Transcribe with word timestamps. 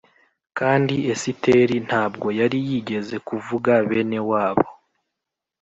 Kandi 0.57 0.95
Esiteri 1.13 1.75
ntabwo 1.87 2.27
yari 2.39 2.57
yigeze 2.69 3.15
kuvuga 3.27 3.71
bene 3.89 4.19
wabo 4.29 4.67